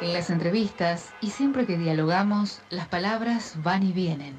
En 0.00 0.12
las 0.12 0.28
entrevistas 0.28 1.14
y 1.22 1.30
siempre 1.30 1.64
que 1.64 1.78
dialogamos, 1.78 2.60
las 2.68 2.86
palabras 2.86 3.54
van 3.62 3.82
y 3.82 3.92
vienen 3.92 4.34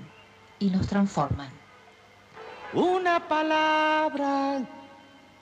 y 0.59 0.69
nos 0.69 0.85
transforman. 0.87 1.49
Una 2.73 3.27
palabra 3.27 4.67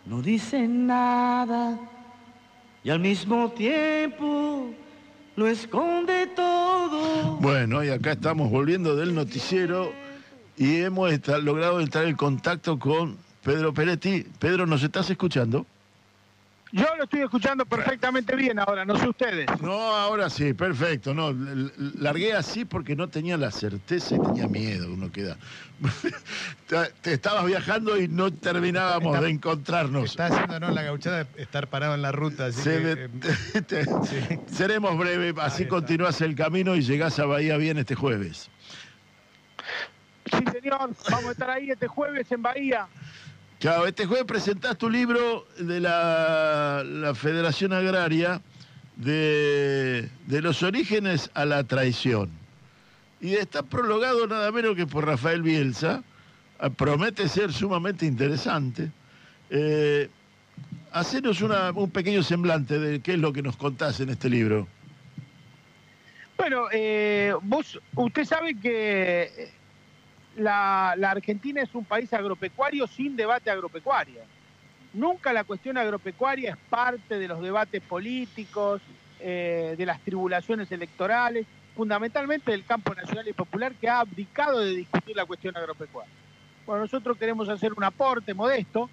no 0.05 0.21
dice 0.21 0.67
nada 0.69 1.77
y 2.81 2.89
al 2.91 2.99
mismo 3.01 3.51
tiempo 3.51 4.69
lo 5.35 5.47
esconde 5.47 6.27
todo. 6.27 7.35
Bueno, 7.41 7.83
y 7.83 7.89
acá 7.89 8.13
estamos 8.13 8.49
volviendo 8.49 8.95
del 8.95 9.13
noticiero 9.13 9.91
y 10.55 10.77
hemos 10.77 11.11
logrado 11.43 11.81
entrar 11.81 12.05
en 12.05 12.15
contacto 12.15 12.79
con 12.79 13.17
Pedro 13.43 13.73
Peretti. 13.73 14.25
Pedro, 14.39 14.65
¿nos 14.65 14.81
estás 14.81 15.09
escuchando? 15.09 15.65
Yo 16.75 16.93
lo 16.97 17.05
estoy 17.05 17.21
escuchando 17.21 17.65
perfectamente 17.65 18.35
bien 18.35 18.59
ahora, 18.59 18.83
no 18.83 18.97
sé 18.97 19.07
ustedes. 19.07 19.47
No, 19.61 19.71
ahora 19.71 20.29
sí, 20.29 20.53
perfecto. 20.53 21.13
No, 21.13 21.33
largué 21.97 22.33
así 22.33 22.65
porque 22.65 22.97
no 22.97 23.07
tenía 23.07 23.37
la 23.37 23.49
certeza 23.49 24.15
y 24.15 24.19
tenía 24.19 24.45
miedo, 24.49 24.91
uno 24.91 25.09
queda. 25.09 25.37
Te 27.01 27.13
estabas 27.13 27.45
viajando 27.45 27.97
y 27.97 28.09
no 28.09 28.33
terminábamos 28.33 29.21
de 29.21 29.29
encontrarnos. 29.29 30.09
Está 30.09 30.25
haciendo 30.25 30.69
la 30.69 30.81
gauchada 30.81 31.23
de 31.23 31.43
estar 31.43 31.67
parado 31.67 31.95
en 31.95 32.01
la 32.01 32.11
ruta. 32.11 32.47
Así 32.47 32.63
que, 32.63 33.09
eh, 33.69 34.39
Seremos 34.51 34.97
breves, 34.97 35.33
así 35.39 35.67
continúas 35.67 36.19
el 36.19 36.35
camino 36.35 36.75
y 36.75 36.81
llegás 36.81 37.17
a 37.19 37.25
Bahía 37.25 37.55
bien 37.55 37.77
este 37.77 37.95
jueves. 37.95 38.49
Sí, 40.25 40.43
señor, 40.51 40.89
vamos 41.09 41.25
a 41.25 41.31
estar 41.31 41.49
ahí 41.49 41.71
este 41.71 41.87
jueves 41.87 42.29
en 42.33 42.41
Bahía. 42.41 42.89
Claro, 43.59 43.87
este 43.87 44.05
jueves 44.05 44.25
presentás 44.25 44.77
tu 44.77 44.89
libro 44.89 45.47
de 45.57 45.79
la, 45.79 47.13
Federación 47.15 47.71
Agraria 47.73 48.41
de, 48.97 50.09
los 50.27 50.61
orígenes 50.61 51.31
a 51.33 51.45
la 51.45 51.63
traición. 51.63 52.29
Y 53.21 53.35
está 53.35 53.63
prologado 53.63 54.27
nada 54.27 54.51
menos 54.51 54.75
que 54.75 54.85
por 54.85 55.05
Rafael 55.05 55.41
Bielsa. 55.41 56.03
Ah, 56.59 56.69
promete 56.69 57.27
ser 57.27 57.51
sumamente 57.51 58.05
interesante. 58.05 58.91
Eh, 59.49 60.09
hacenos 60.91 61.41
un 61.41 61.89
pequeño 61.91 62.23
semblante 62.23 62.77
de 62.77 62.99
qué 62.99 63.13
es 63.13 63.19
lo 63.19 63.31
que 63.31 63.41
nos 63.41 63.55
contás 63.55 63.99
en 63.99 64.09
este 64.09 64.29
libro. 64.29 64.67
Bueno, 66.37 66.65
eh, 66.71 67.33
vos, 67.41 67.79
usted 67.95 68.25
sabe 68.25 68.55
que 68.59 69.49
la, 70.37 70.91
Argentina 70.91 71.61
es 71.61 71.73
un 71.73 71.85
país 71.85 72.11
agropecuario 72.13 72.87
sin 72.87 73.15
debate 73.15 73.49
agropecuario. 73.49 74.21
Nunca 74.93 75.33
la 75.33 75.43
cuestión 75.43 75.77
agropecuaria 75.77 76.51
es 76.51 76.57
parte 76.69 77.19
de 77.19 77.27
los 77.27 77.41
debates 77.41 77.81
políticos, 77.81 78.81
eh, 79.19 79.75
de 79.77 79.85
las 79.85 79.99
tribulaciones 80.01 80.71
electorales, 80.71 81.45
fundamentalmente 81.75 82.51
del 82.51 82.65
campo 82.65 82.93
nacional 82.95 83.27
y 83.27 83.33
popular 83.33 83.73
que 83.73 83.89
ha 83.89 83.99
abdicado 83.99 84.59
de 84.59 84.71
discutir 84.75 85.15
la 85.15 85.25
cuestión 85.25 85.55
agropecuaria. 85.57 86.13
Bueno, 86.65 86.83
nosotros 86.83 87.17
queremos 87.17 87.49
hacer 87.49 87.73
un 87.73 87.83
aporte 87.83 88.33
modesto. 88.33 88.89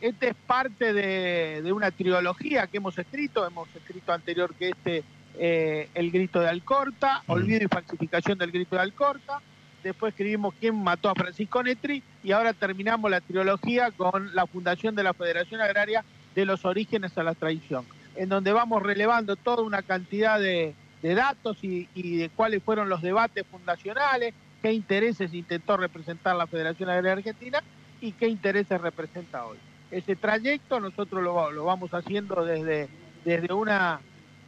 Este 0.00 0.28
es 0.28 0.34
parte 0.46 0.92
de, 0.92 1.72
una 1.72 1.90
trilogía 1.90 2.66
que 2.66 2.76
hemos 2.76 2.98
escrito, 2.98 3.46
hemos 3.46 3.74
escrito 3.74 4.12
anterior 4.12 4.54
que 4.54 4.68
este, 4.68 5.04
eh, 5.38 5.88
El 5.94 6.10
Grito 6.10 6.40
de 6.40 6.50
Alcorta, 6.50 7.22
Olvido 7.26 7.64
y 7.64 7.68
Falsificación 7.68 8.36
del 8.36 8.52
Grito 8.52 8.76
de 8.76 8.82
Alcorta, 8.82 9.40
después 9.86 10.12
escribimos 10.12 10.54
quién 10.58 10.82
mató 10.82 11.08
a 11.08 11.14
Francisco 11.14 11.62
Netri 11.62 12.02
y 12.22 12.32
ahora 12.32 12.52
terminamos 12.52 13.10
la 13.10 13.20
trilogía 13.20 13.90
con 13.92 14.34
la 14.34 14.46
fundación 14.46 14.94
de 14.96 15.04
la 15.04 15.14
Federación 15.14 15.60
Agraria 15.60 16.04
de 16.34 16.44
los 16.44 16.64
orígenes 16.64 17.16
a 17.16 17.22
la 17.22 17.34
traición, 17.34 17.86
en 18.16 18.28
donde 18.28 18.52
vamos 18.52 18.82
relevando 18.82 19.36
toda 19.36 19.62
una 19.62 19.82
cantidad 19.82 20.40
de, 20.40 20.74
datos 21.02 21.58
y, 21.62 21.86
de 21.94 22.30
cuáles 22.30 22.62
fueron 22.64 22.88
los 22.88 23.00
debates 23.00 23.46
fundacionales, 23.46 24.34
qué 24.60 24.72
intereses 24.72 25.32
intentó 25.32 25.76
representar 25.76 26.34
la 26.34 26.48
Federación 26.48 26.88
Agraria 26.88 27.12
Argentina 27.12 27.62
y 28.00 28.10
qué 28.10 28.26
intereses 28.26 28.80
representa 28.80 29.46
hoy. 29.46 29.58
Ese 29.92 30.16
trayecto 30.16 30.80
nosotros 30.80 31.22
lo, 31.22 31.52
lo 31.52 31.64
vamos 31.64 31.94
haciendo 31.94 32.44
desde, 32.44 32.88
desde, 33.24 33.54
una, 33.54 34.00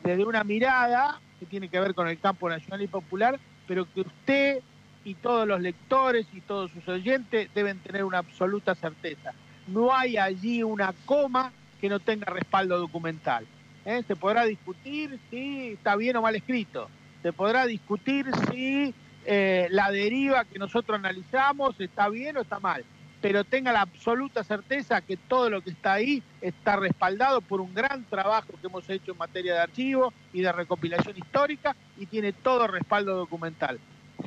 desde 0.02 0.24
una 0.24 0.42
mirada 0.42 1.20
que 1.38 1.46
tiene 1.46 1.68
que 1.68 1.78
ver 1.78 1.94
con 1.94 2.08
el 2.08 2.18
campo 2.18 2.48
nacional 2.48 2.82
y 2.82 2.88
popular, 2.88 3.38
pero 3.68 3.86
que 3.94 4.00
usted 4.00 4.62
y 5.08 5.14
todos 5.14 5.48
los 5.48 5.60
lectores 5.62 6.26
y 6.34 6.42
todos 6.42 6.70
sus 6.70 6.86
oyentes 6.86 7.48
deben 7.54 7.78
tener 7.78 8.04
una 8.04 8.18
absoluta 8.18 8.74
certeza. 8.74 9.32
No 9.66 9.94
hay 9.94 10.18
allí 10.18 10.62
una 10.62 10.92
coma 11.06 11.50
que 11.80 11.88
no 11.88 11.98
tenga 11.98 12.26
respaldo 12.26 12.78
documental. 12.78 13.46
¿eh? 13.86 14.02
Se 14.06 14.16
podrá 14.16 14.44
discutir 14.44 15.18
si 15.30 15.68
está 15.68 15.96
bien 15.96 16.16
o 16.16 16.22
mal 16.22 16.36
escrito. 16.36 16.90
Se 17.22 17.32
podrá 17.32 17.64
discutir 17.64 18.26
si 18.50 18.94
eh, 19.24 19.68
la 19.70 19.90
deriva 19.90 20.44
que 20.44 20.58
nosotros 20.58 20.98
analizamos 20.98 21.80
está 21.80 22.10
bien 22.10 22.36
o 22.36 22.42
está 22.42 22.60
mal. 22.60 22.84
Pero 23.22 23.44
tenga 23.44 23.72
la 23.72 23.80
absoluta 23.80 24.44
certeza 24.44 25.00
que 25.00 25.16
todo 25.16 25.48
lo 25.48 25.62
que 25.62 25.70
está 25.70 25.94
ahí 25.94 26.22
está 26.42 26.76
respaldado 26.76 27.40
por 27.40 27.62
un 27.62 27.72
gran 27.72 28.04
trabajo 28.04 28.52
que 28.60 28.66
hemos 28.66 28.88
hecho 28.90 29.12
en 29.12 29.18
materia 29.18 29.54
de 29.54 29.60
archivo 29.60 30.12
y 30.34 30.42
de 30.42 30.52
recopilación 30.52 31.16
histórica 31.16 31.74
y 31.96 32.04
tiene 32.04 32.34
todo 32.34 32.66
respaldo 32.66 33.16
documental 33.16 33.80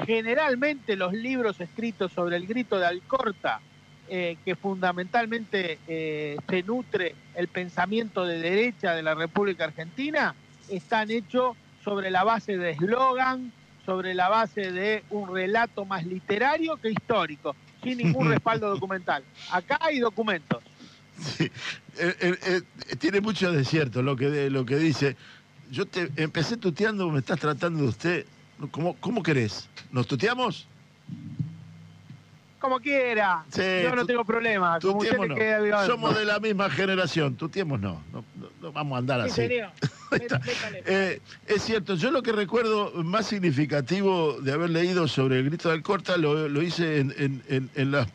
generalmente 0.06 0.96
los 0.96 1.14
libros 1.14 1.60
escritos 1.60 2.12
sobre 2.12 2.38
el 2.38 2.48
grito 2.48 2.80
de 2.80 2.86
Alcorta, 2.86 3.62
eh, 4.10 4.38
que 4.44 4.56
fundamentalmente 4.56 5.80
eh, 5.88 6.38
se 6.50 6.64
nutre 6.64 7.16
el 7.36 7.48
pensamiento 7.48 8.26
de 8.26 8.40
derecha 8.40 8.94
de 8.94 9.04
la 9.04 9.16
República 9.16 9.66
Argentina, 9.66 10.36
están 10.70 11.12
hechos 11.12 11.56
sobre 11.84 12.12
la 12.12 12.24
base 12.24 12.58
de 12.58 12.72
eslogan, 12.72 13.52
sobre 13.86 14.14
la 14.14 14.30
base 14.30 14.72
de 14.72 15.04
un 15.10 15.34
relato 15.34 15.86
más 15.86 16.06
literario 16.06 16.78
que 16.78 16.92
histórico, 16.92 17.56
sin 17.84 18.00
ningún 18.00 18.30
respaldo 18.32 18.70
documental. 18.70 19.24
Acá 19.52 19.80
hay 19.82 20.00
documentos. 20.00 20.64
Sí. 21.20 21.50
Eh, 21.98 22.62
tiene 23.00 23.22
mucho 23.22 23.52
desierto 23.52 24.02
lo 24.02 24.16
que, 24.16 24.50
lo 24.50 24.66
que 24.66 24.78
dice. 24.78 25.16
Yo 25.70 25.86
te 25.86 26.10
empecé 26.18 26.58
tuteando, 26.58 27.10
me 27.10 27.20
estás 27.20 27.40
tratando 27.40 27.84
de 27.84 27.90
usted 27.90 28.26
¿Cómo, 28.70 28.96
cómo 29.00 29.24
querés? 29.24 29.70
¿Nos 29.92 30.08
tuteamos? 30.08 30.68
Como 32.62 32.80
quiera. 32.80 33.44
Yo 33.56 33.96
no 33.96 34.06
tengo 34.06 34.24
problema. 34.24 34.80
Como 34.80 35.02
Somos 35.88 36.16
de 36.16 36.26
la 36.26 36.40
misma 36.40 36.70
generación. 36.70 37.36
Tuteemos 37.36 37.80
no. 37.80 38.04
No, 38.62 38.72
vamos 38.72 38.96
a 38.96 39.00
andar 39.00 39.22
así. 39.22 39.42
eh, 40.86 41.20
es 41.48 41.64
cierto, 41.64 41.96
yo 41.96 42.12
lo 42.12 42.22
que 42.22 42.32
recuerdo 42.32 42.92
más 43.04 43.26
significativo 43.26 44.40
de 44.42 44.52
haber 44.52 44.70
leído 44.70 45.08
sobre 45.08 45.40
el 45.40 45.46
grito 45.46 45.70
de 45.70 45.76
Alcorta 45.76 46.18
lo, 46.18 46.48
lo 46.48 46.62
hice 46.62 47.00
en, 47.00 47.42
en, 47.48 47.70
en, 47.74 47.92
las, 47.92 48.08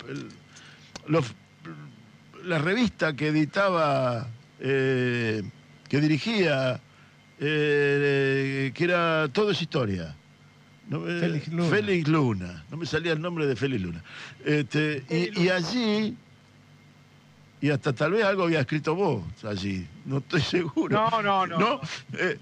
la 2.44 2.58
revista 2.58 3.14
que 3.14 3.28
editaba, 3.28 4.28
eh, 4.60 5.42
que 5.88 6.00
dirigía, 6.00 6.80
eh, 7.40 8.70
que 8.72 8.84
era 8.84 9.28
Todo 9.32 9.50
es 9.50 9.60
Historia. 9.60 10.14
Félix, 10.88 12.08
Luna. 12.08 12.64
No 12.70 12.76
me 12.76 12.86
salía 12.86 13.12
el 13.12 13.20
nombre 13.20 13.46
de 13.46 13.56
Félix 13.56 13.82
Luna. 13.82 14.02
Este, 14.44 15.04
y, 15.36 15.48
allí, 15.48 16.16
y 17.60 17.70
hasta 17.70 17.92
tal 17.92 18.12
vez 18.12 18.24
algo 18.24 18.44
había 18.44 18.60
escrito 18.60 18.94
vos 18.94 19.22
allí, 19.44 19.86
no 20.04 20.18
estoy 20.18 20.40
seguro. 20.42 21.10
No, 21.10 21.22
no, 21.22 21.46
no. 21.46 21.80
Eh, 22.14 22.38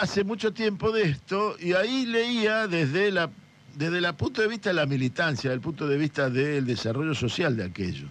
hace 0.00 0.22
mucho 0.22 0.52
tiempo 0.52 0.92
de 0.92 1.02
esto, 1.02 1.56
y 1.58 1.72
ahí 1.72 2.06
leía 2.06 2.68
desde 2.68 3.10
la 3.10 3.30
desde 3.74 3.98
el 3.98 4.14
punto 4.14 4.40
de 4.40 4.46
vista 4.46 4.70
de 4.70 4.74
la 4.74 4.86
militancia, 4.86 5.50
desde 5.50 5.56
el 5.56 5.60
punto 5.60 5.88
de 5.88 5.96
vista 5.98 6.30
del 6.30 6.64
desarrollo 6.64 7.12
social 7.12 7.56
de 7.56 7.64
aquello. 7.64 8.06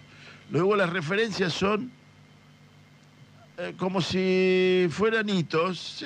Luego 0.50 0.76
las 0.76 0.90
referencias 0.90 1.54
son 1.54 1.90
eh, 3.56 3.72
como 3.78 4.02
si 4.02 4.88
fueran 4.90 5.28
hitos. 5.28 6.04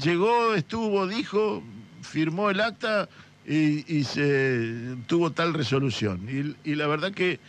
llegó, 0.00 0.54
estuvo, 0.54 1.06
dijo, 1.06 1.62
firmó 2.02 2.50
el 2.50 2.60
acta 2.60 3.08
y, 3.46 4.04
se 4.04 4.96
tuvo 5.06 5.32
tal 5.32 5.54
resolución. 5.54 6.56
Y, 6.64 6.74
la 6.74 6.86
verdad 6.86 7.12
que 7.12 7.40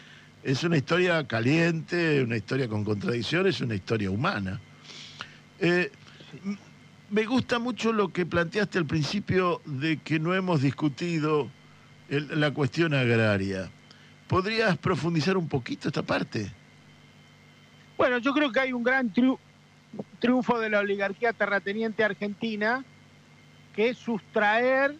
es 0.43 0.63
una 0.63 0.77
historia 0.77 1.27
caliente, 1.27 2.23
una 2.23 2.37
historia 2.37 2.67
con 2.67 2.83
contradicciones, 2.85 3.59
una 3.61 3.75
historia 3.75 4.09
humana. 4.09 4.61
Eh, 5.59 5.91
me 7.09 7.25
gusta 7.25 7.59
mucho 7.59 7.91
lo 7.91 8.13
que 8.13 8.25
planteaste 8.25 8.77
al 8.77 8.85
principio 8.85 9.61
de 9.65 9.97
que 9.97 10.19
no 10.19 10.33
hemos 10.33 10.61
discutido 10.61 11.49
la 12.09 12.51
cuestión 12.51 12.93
agraria. 12.93 13.69
¿Podrías 14.27 14.77
profundizar 14.77 15.35
un 15.37 15.47
poquito 15.47 15.87
esta 15.87 16.03
parte? 16.03 16.51
Bueno, 17.97 18.19
yo 18.19 18.33
creo 18.33 18.51
que 18.51 18.59
hay 18.59 18.73
un 18.73 18.83
gran 18.83 19.11
triunfo 20.19 20.59
de 20.59 20.69
la 20.69 20.79
oligarquía 20.79 21.33
terrateniente 21.33 22.03
argentina 22.03 22.85
que 23.75 23.93
sustraer 23.93 24.95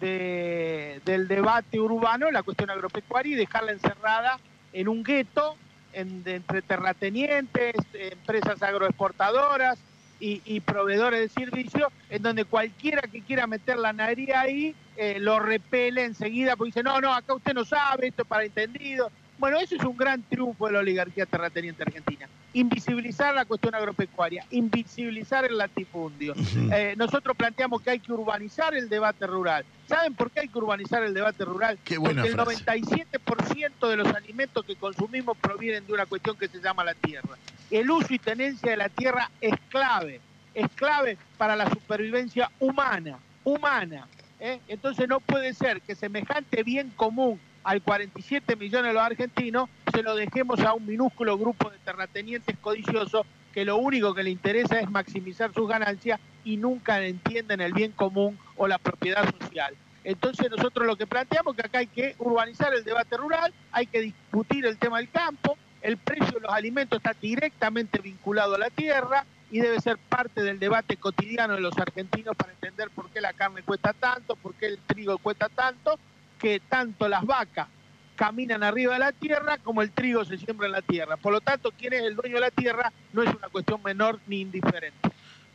del 0.00 1.28
debate 1.28 1.80
urbano 1.80 2.30
la 2.30 2.42
cuestión 2.42 2.68
agropecuaria 2.68 3.32
y 3.32 3.36
dejarla 3.36 3.72
encerrada 3.72 4.38
en 4.72 4.88
un 4.88 5.02
gueto 5.02 5.56
entre 5.94 6.62
terratenientes, 6.62 7.74
empresas 7.94 8.62
agroexportadoras, 8.62 9.78
y, 10.20 10.60
proveedores 10.60 11.20
de 11.20 11.28
servicios, 11.28 11.92
en 12.08 12.22
donde 12.22 12.44
cualquiera 12.44 13.02
que 13.02 13.20
quiera 13.20 13.46
meter 13.46 13.76
la 13.76 13.92
nariz 13.92 14.30
ahí 14.34 14.74
eh, 14.96 15.18
lo 15.20 15.38
repele 15.38 16.04
enseguida 16.04 16.56
porque 16.56 16.68
dice, 16.68 16.82
no, 16.82 17.00
no, 17.00 17.12
acá 17.12 17.34
usted 17.34 17.52
no 17.52 17.64
sabe, 17.64 18.08
esto 18.08 18.22
es 18.22 18.28
para 18.28 18.44
entendido. 18.44 19.10
Bueno, 19.38 19.58
eso 19.58 19.74
es 19.74 19.84
un 19.84 19.96
gran 19.96 20.22
triunfo 20.22 20.66
de 20.66 20.72
la 20.72 20.78
oligarquía 20.78 21.26
terrateniente 21.26 21.82
argentina. 21.82 22.28
Invisibilizar 22.54 23.34
la 23.34 23.44
cuestión 23.44 23.74
agropecuaria, 23.74 24.46
invisibilizar 24.50 25.44
el 25.44 25.58
latifundio. 25.58 26.34
Eh, 26.72 26.94
nosotros 26.96 27.36
planteamos 27.36 27.82
que 27.82 27.90
hay 27.90 28.00
que 28.00 28.12
urbanizar 28.12 28.74
el 28.74 28.88
debate 28.88 29.26
rural. 29.26 29.64
¿Saben 29.88 30.14
por 30.14 30.30
qué 30.30 30.40
hay 30.40 30.48
que 30.48 30.58
urbanizar 30.58 31.02
el 31.02 31.12
debate 31.12 31.44
rural? 31.44 31.78
Porque 31.84 32.28
el 32.28 32.36
97% 32.36 33.88
de 33.88 33.96
los 33.96 34.08
alimentos 34.14 34.64
que 34.64 34.76
consumimos 34.76 35.36
provienen 35.36 35.86
de 35.86 35.92
una 35.92 36.06
cuestión 36.06 36.36
que 36.36 36.48
se 36.48 36.60
llama 36.60 36.84
la 36.84 36.94
tierra. 36.94 37.36
El 37.70 37.90
uso 37.90 38.14
y 38.14 38.18
tenencia 38.18 38.70
de 38.70 38.76
la 38.76 38.88
tierra 38.88 39.30
es 39.40 39.54
clave, 39.68 40.20
es 40.54 40.68
clave 40.74 41.18
para 41.36 41.56
la 41.56 41.68
supervivencia 41.68 42.50
humana, 42.60 43.18
humana. 43.42 44.06
¿Eh? 44.40 44.60
Entonces 44.68 45.08
no 45.08 45.20
puede 45.20 45.54
ser 45.54 45.80
que 45.80 45.94
semejante 45.94 46.62
bien 46.62 46.90
común 46.90 47.40
al 47.62 47.82
47 47.82 48.56
millones 48.56 48.90
de 48.90 48.94
los 48.94 49.02
argentinos, 49.02 49.68
se 49.92 50.02
lo 50.02 50.14
dejemos 50.14 50.60
a 50.60 50.74
un 50.74 50.86
minúsculo 50.86 51.38
grupo 51.38 51.70
de 51.70 51.78
terratenientes 51.78 52.56
codiciosos 52.60 53.26
que 53.52 53.64
lo 53.64 53.78
único 53.78 54.14
que 54.14 54.22
le 54.22 54.30
interesa 54.30 54.80
es 54.80 54.90
maximizar 54.90 55.52
sus 55.54 55.68
ganancias 55.68 56.20
y 56.44 56.56
nunca 56.56 57.02
entienden 57.04 57.60
el 57.60 57.72
bien 57.72 57.92
común 57.92 58.38
o 58.56 58.66
la 58.66 58.78
propiedad 58.78 59.24
social. 59.40 59.74
Entonces 60.02 60.50
nosotros 60.50 60.86
lo 60.86 60.96
que 60.96 61.06
planteamos 61.06 61.54
es 61.54 61.62
que 61.62 61.66
acá 61.66 61.78
hay 61.78 61.86
que 61.86 62.14
urbanizar 62.18 62.74
el 62.74 62.84
debate 62.84 63.16
rural, 63.16 63.54
hay 63.72 63.86
que 63.86 64.00
discutir 64.00 64.66
el 64.66 64.76
tema 64.76 64.98
del 64.98 65.08
campo, 65.08 65.56
el 65.80 65.96
precio 65.96 66.32
de 66.32 66.40
los 66.40 66.52
alimentos 66.52 66.98
está 66.98 67.14
directamente 67.14 67.98
vinculado 68.00 68.56
a 68.56 68.58
la 68.58 68.70
tierra 68.70 69.24
y 69.54 69.60
debe 69.60 69.80
ser 69.80 69.98
parte 69.98 70.42
del 70.42 70.58
debate 70.58 70.96
cotidiano 70.96 71.54
de 71.54 71.60
los 71.60 71.78
argentinos 71.78 72.34
para 72.34 72.52
entender 72.52 72.90
por 72.90 73.08
qué 73.10 73.20
la 73.20 73.32
carne 73.32 73.62
cuesta 73.62 73.92
tanto, 73.92 74.34
por 74.34 74.52
qué 74.54 74.66
el 74.66 74.78
trigo 74.78 75.16
cuesta 75.18 75.48
tanto 75.48 75.96
que 76.40 76.58
tanto 76.58 77.06
las 77.06 77.24
vacas 77.24 77.68
caminan 78.16 78.64
arriba 78.64 78.94
de 78.94 78.98
la 78.98 79.12
tierra 79.12 79.58
como 79.58 79.80
el 79.82 79.92
trigo 79.92 80.24
se 80.24 80.38
siembra 80.38 80.66
en 80.66 80.72
la 80.72 80.82
tierra. 80.82 81.16
Por 81.18 81.32
lo 81.32 81.40
tanto, 81.40 81.70
quién 81.78 81.92
es 81.92 82.02
el 82.02 82.16
dueño 82.16 82.34
de 82.34 82.40
la 82.40 82.50
tierra 82.50 82.92
no 83.12 83.22
es 83.22 83.32
una 83.32 83.48
cuestión 83.48 83.80
menor 83.84 84.18
ni 84.26 84.40
indiferente. 84.40 85.08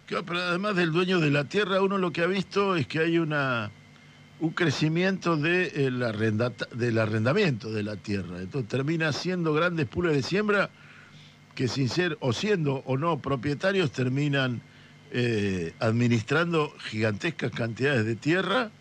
pero 0.08 0.40
además 0.40 0.78
del 0.78 0.94
dueño 0.94 1.20
de 1.20 1.32
la 1.32 1.44
tierra, 1.44 1.82
uno 1.82 1.98
lo 1.98 2.12
que 2.12 2.22
ha 2.22 2.28
visto 2.28 2.78
es 2.78 2.88
que 2.88 3.00
hay 3.00 3.18
un 3.18 3.34
crecimiento 4.56 5.36
de 5.36 5.72
del 5.72 6.98
arrendamiento 7.00 7.70
de 7.70 7.84
la 7.84 7.98
tierra. 7.98 8.40
Entonces 8.40 8.70
termina 8.70 9.12
siendo 9.12 9.54
grandes 9.54 9.88
pools 9.88 10.14
de 10.14 10.24
siembra 10.24 10.70
que 11.56 11.68
sin 11.68 11.90
ser 11.90 12.18
o 12.22 12.34
siendo 12.34 12.84
o 12.86 12.98
no 12.98 13.20
propietarios 13.20 13.92
terminan 13.92 14.62
eh, 15.12 15.74
administrando 15.80 16.72
gigantescas 16.80 17.52
cantidades 17.52 18.06
de 18.06 18.16
tierra 18.16 18.72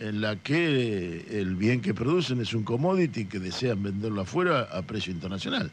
en 0.00 0.20
la 0.20 0.36
que 0.36 1.26
el 1.30 1.54
bien 1.56 1.82
que 1.82 1.94
producen 1.94 2.40
es 2.40 2.54
un 2.54 2.64
commodity 2.64 3.26
que 3.26 3.38
desean 3.38 3.82
venderlo 3.82 4.22
afuera 4.22 4.62
a 4.72 4.82
precio 4.82 5.12
internacional. 5.12 5.70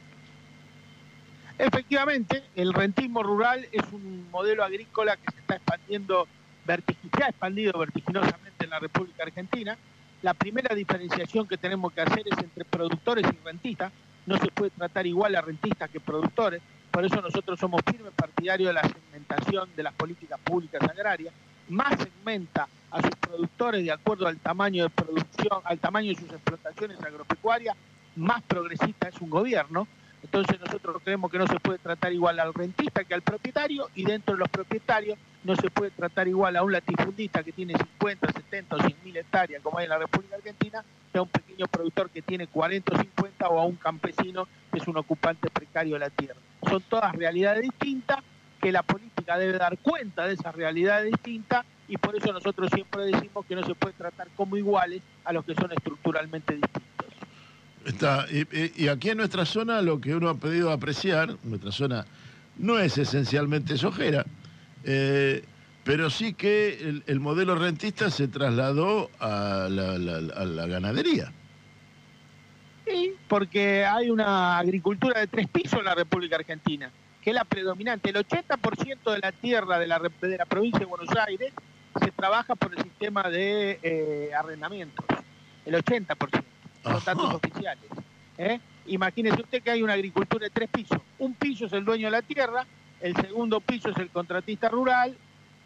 Efectivamente, 1.58 2.44
el 2.56 2.74
rentismo 2.74 3.24
rural 3.24 3.66
es 3.72 3.82
un 3.92 4.30
modelo 4.30 4.64
agrícola 4.64 5.16
que 5.18 5.32
se 5.32 5.40
está 5.40 5.56
expandiendo, 5.56 6.28
se 6.68 7.24
ha 7.24 7.30
expandido 7.30 7.80
vertiginosamente 7.80 8.66
en 8.66 8.70
la 8.70 8.80
República 8.80 9.24
Argentina. 9.24 9.78
La 10.22 10.34
primera 10.34 10.76
diferenciación 10.76 11.48
que 11.48 11.58
tenemos 11.58 11.94
que 11.94 12.02
hacer 12.02 12.24
es 12.26 12.38
entre 12.38 12.66
productores 12.66 13.26
y 13.26 13.46
rentistas. 13.46 13.92
No 14.28 14.38
se 14.38 14.48
puede 14.52 14.70
tratar 14.72 15.08
igual 15.08 15.36
a 15.36 15.42
rentistas 15.42 15.90
que 15.90 16.00
productores. 16.00 16.62
Por 16.92 17.04
eso 17.04 17.22
nosotros 17.22 17.60
somos 17.60 17.82
firmes 17.90 18.12
partidarios 18.16 18.68
de 18.68 18.74
la 18.74 18.84
segmentación 18.84 19.70
de 19.76 19.84
las 19.84 19.94
políticas 19.94 20.40
públicas 20.42 20.82
agrarias. 20.84 21.34
Más 21.70 21.98
segmenta 21.98 22.68
a 22.92 23.02
sus 23.02 23.16
productores 23.16 23.84
de 23.84 23.92
acuerdo 23.92 24.28
al 24.28 24.38
tamaño 24.38 24.84
de 24.84 24.90
producción, 24.90 25.62
al 25.64 25.80
tamaño 25.80 26.10
de 26.10 26.16
sus 26.16 26.32
explotaciones 26.32 27.02
agropecuarias, 27.02 27.76
más 28.16 28.42
progresista 28.44 29.08
es 29.08 29.20
un 29.22 29.30
gobierno. 29.30 29.88
Entonces 30.32 30.60
nosotros 30.60 31.02
creemos 31.04 31.32
que 31.32 31.38
no 31.38 31.48
se 31.48 31.58
puede 31.60 31.80
tratar 31.80 32.12
igual 32.12 32.38
al 32.42 32.54
rentista 32.54 33.06
que 33.06 33.14
al 33.14 33.22
propietario 33.22 33.90
y 33.96 34.04
dentro 34.04 34.36
de 34.36 34.40
los 34.40 34.50
propietarios 34.50 35.18
no 35.46 35.56
se 35.56 35.72
puede 35.72 35.92
tratar 35.92 36.28
igual 36.28 36.58
a 36.58 36.64
un 36.64 36.74
latifundista 36.74 37.44
que 37.44 37.54
tiene 37.54 37.76
50, 37.78 38.34
70 38.34 38.76
o 38.76 38.80
100 38.80 38.96
mil 39.06 39.16
hectáreas 39.16 39.64
como 39.64 39.78
hay 39.78 39.86
en 39.86 39.92
la 39.92 39.98
República 39.98 40.36
Argentina 40.36 40.84
que 41.14 41.18
a 41.18 41.22
un 41.22 41.30
pequeño 41.30 41.68
productor 41.68 42.10
que 42.10 42.22
tiene 42.22 42.48
40 42.48 42.94
o 42.94 43.00
50 43.00 43.48
o 43.48 43.60
a 43.60 43.66
un 43.66 43.78
campesino 43.78 44.50
que 44.70 44.80
es 44.80 44.88
un 44.90 44.98
ocupante 44.98 45.50
precario 45.50 45.94
de 45.94 46.00
la 46.00 46.10
tierra. 46.10 46.40
Son 46.70 46.82
todas 46.82 47.16
realidades 47.16 47.62
distintas 47.62 48.20
que 48.60 48.74
la 48.74 48.84
política 48.84 49.38
debe 49.38 49.58
dar 49.58 49.78
cuenta 49.78 50.28
de 50.28 50.34
esas 50.34 50.54
realidades 50.54 51.10
distintas 51.10 51.66
y 51.88 51.96
por 51.96 52.18
eso 52.18 52.34
nosotros 52.34 52.70
siempre 52.74 53.06
decimos 53.06 53.46
que 53.46 53.56
no 53.56 53.66
se 53.66 53.76
puede 53.76 53.94
tratar 53.94 54.28
como 54.36 54.58
iguales 54.58 55.02
a 55.24 55.32
los 55.32 55.46
que 55.46 55.56
son 55.56 55.72
estructuralmente 55.72 56.56
distintos. 56.56 56.87
Está, 57.88 58.26
y, 58.30 58.90
aquí 58.90 59.12
en 59.12 59.18
nuestra 59.18 59.46
zona 59.46 59.82
lo 59.82 60.02
que 60.02 60.14
uno 60.14 60.28
ha 60.28 60.36
pedido 60.36 60.74
apreciar, 60.74 61.38
nuestra 61.44 61.72
zona 61.72 62.06
no 62.58 62.78
es 62.80 62.98
esencialmente 62.98 63.78
sojera, 63.78 64.26
eh, 64.84 65.42
pero 65.86 66.10
sí 66.10 66.34
que 66.34 67.02
el, 67.08 67.20
modelo 67.22 67.56
rentista 67.56 68.10
se 68.10 68.28
trasladó 68.28 69.10
a 69.22 69.70
la, 69.70 70.68
ganadería. 70.68 71.32
Sí, 72.86 73.14
porque 73.30 73.86
hay 73.86 74.10
una 74.10 74.58
agricultura 74.58 75.22
de 75.22 75.28
tres 75.28 75.48
pisos 75.48 75.80
en 75.80 75.86
la 75.86 75.96
República 75.96 76.36
Argentina, 76.36 76.92
que 77.22 77.30
es 77.30 77.36
la 77.36 77.46
predominante. 77.46 78.10
El 78.10 78.18
80% 78.18 79.14
de 79.14 79.20
la 79.20 79.32
tierra 79.32 79.80
de 79.80 79.88
la, 79.88 80.00
de 80.00 80.38
la 80.38 80.46
provincia 80.46 80.80
de 80.82 80.86
Buenos 80.86 81.16
Aires 81.26 81.54
se 82.04 82.12
trabaja 82.12 82.54
por 82.56 82.74
el 82.76 82.84
sistema 82.84 83.24
de 83.30 83.80
eh, 83.82 84.32
arrendamientos, 84.38 85.06
el 85.66 85.76
80%, 85.76 86.44
los 86.90 87.06
datos 87.06 87.34
oficiales. 87.34 87.86
¿eh? 88.38 88.60
Imagínese 88.88 89.42
usted 89.42 89.62
que 89.62 89.72
hay 89.72 89.84
una 89.84 89.94
agricultura 89.94 90.46
de 90.46 90.50
tres 90.50 90.70
pisos. 90.70 91.00
Un 91.20 91.34
piso 91.34 91.66
es 91.66 91.74
el 91.74 91.86
dueño 91.86 92.08
de 92.08 92.12
la 92.12 92.22
tierra, 92.22 92.66
el 93.02 93.16
segundo 93.16 93.60
piso 93.60 93.90
es 93.90 93.98
el 93.98 94.10
contratista 94.10 94.70
rural, 94.70 95.16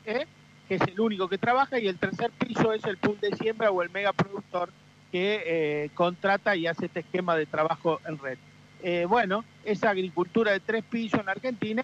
¿eh? 0.06 0.26
que 0.68 0.76
es 0.76 0.82
el 0.82 1.00
único 1.00 1.28
que 1.28 1.38
trabaja, 1.38 1.80
y 1.80 1.88
el 1.88 1.98
tercer 1.98 2.32
piso 2.32 2.74
es 2.74 2.84
el 2.86 2.98
pool 2.98 3.20
de 3.20 3.36
siembra 3.36 3.72
o 3.72 3.82
el 3.84 3.90
megaproductor 3.90 4.72
que 5.12 5.44
eh, 5.46 5.90
contrata 5.94 6.56
y 6.56 6.68
hace 6.68 6.86
este 6.86 7.02
esquema 7.02 7.36
de 7.36 7.46
trabajo 7.46 8.00
en 8.06 8.18
red. 8.18 9.08
bueno, 9.08 9.44
esa 9.66 9.90
agricultura 9.90 10.54
de 10.54 10.62
tres 10.62 10.84
pisos 10.86 11.20
en 11.20 11.30
Argentina 11.30 11.84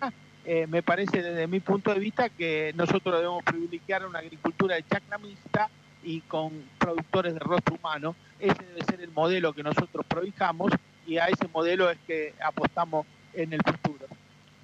me 0.69 0.81
parece 0.81 1.21
desde 1.21 1.45
mi 1.45 1.59
punto 1.59 1.93
de 1.93 1.99
vista 1.99 2.29
que 2.29 2.71
nosotros 2.77 3.15
debemos 3.15 3.43
privilegiar 3.43 4.07
una 4.07 4.19
agricultura 4.19 4.75
de 4.75 4.83
chacra 4.83 5.17
mixta 5.17 5.69
y 6.07 6.21
con 6.21 6.51
productores 6.79 7.33
de 7.33 7.39
rostro 7.39 7.75
humano. 7.75 8.15
Ese 8.39 8.63
debe 8.63 8.85
ser 8.85 9.01
el 9.01 9.11
modelo 9.11 9.51
que 9.51 9.61
nosotros 9.61 10.05
prohijamos 10.07 10.71
y 11.05 11.17
a 11.17 11.25
ese 11.25 11.49
modelo 11.53 11.89
es 11.89 11.97
que 12.07 12.33
apostamos 12.43 13.05
en 13.33 13.51
el 13.51 13.59
futuro. 13.61 14.07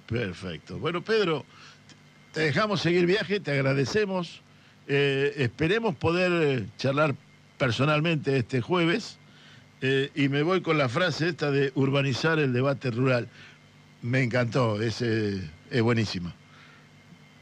Perfecto. 0.06 0.78
Bueno, 0.78 1.02
Pedro, 1.02 1.44
te 2.32 2.40
dejamos 2.40 2.80
seguir 2.80 3.04
viaje, 3.04 3.40
te 3.40 3.52
agradecemos. 3.52 4.40
Eh, 4.88 5.34
esperemos 5.36 5.94
poder 5.96 6.32
eh, 6.32 6.66
charlar 6.78 7.14
personalmente 7.58 8.36
este 8.38 8.60
jueves. 8.60 9.18
y 10.14 10.28
me 10.30 10.42
voy 10.42 10.62
con 10.62 10.78
la 10.78 10.88
frase 10.88 11.28
esta 11.28 11.50
de 11.50 11.70
urbanizar 11.74 12.38
el 12.38 12.54
debate 12.54 12.90
rural. 12.90 13.28
Me 14.00 14.22
encantó, 14.22 14.80
ese 14.80 15.42
es 15.70 15.82
buenísima. 15.82 16.34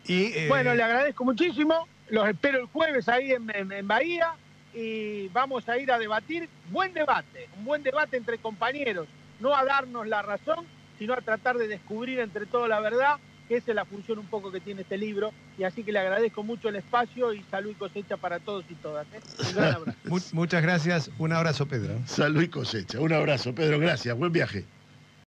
Y, 0.07 0.25
eh, 0.35 0.47
Bueno, 0.49 0.75
le 0.75 0.83
agradezco 0.83 1.25
muchísimo. 1.25 1.87
Los 2.13 2.29
espero 2.29 2.59
el 2.61 2.67
jueves 2.67 3.09
ahí 3.09 3.33
en, 3.33 3.89
Bahía 3.89 4.35
y 4.75 5.29
vamos 5.29 5.67
a 5.67 5.79
ir 5.79 5.91
a 5.91 5.99
debatir. 5.99 6.47
Buen 6.71 6.93
debate, 6.93 7.49
un 7.57 7.65
buen 7.65 7.83
debate 7.83 8.19
entre 8.19 8.37
compañeros. 8.37 9.09
No 9.41 9.57
a 9.57 9.65
darnos 9.65 10.07
la 10.07 10.21
razón, 10.21 10.67
sino 10.99 11.15
a 11.15 11.23
tratar 11.23 11.57
de 11.57 11.69
descubrir 11.69 12.21
entre 12.21 12.45
todos 12.45 12.69
la 12.69 12.81
verdad, 12.81 13.17
que 13.49 13.57
esa 13.57 13.71
es 13.71 13.75
la 13.77 13.87
función 13.87 14.19
un 14.19 14.27
poco 14.27 14.53
que 14.53 14.61
tiene 14.61 14.83
este 14.83 14.99
libro. 14.99 15.33
Y 15.57 15.65
así 15.65 15.85
que 15.85 15.93
le 15.93 16.01
agradezco 16.01 16.43
mucho 16.43 16.69
el 16.69 16.77
espacio 16.77 17.33
y 17.33 17.43
salud 17.51 17.71
y 17.71 17.77
cosecha 17.77 18.19
para 18.19 18.41
todos 18.41 18.67
y 18.69 18.75
todas. 18.75 19.07
¿eh? 19.15 19.21
Un 19.49 19.55
gran 19.55 19.75
abrazo. 19.77 19.99
Muchas 20.35 20.63
gracias. 20.63 21.11
Un 21.17 21.33
abrazo, 21.33 21.67
Pedro. 21.67 21.95
Salud 22.05 22.43
y 22.43 22.49
cosecha. 22.49 23.01
Un 23.01 23.15
abrazo, 23.15 23.55
Pedro. 23.55 23.79
Gracias. 23.79 24.15
Buen 24.15 24.33
viaje. 24.33 24.67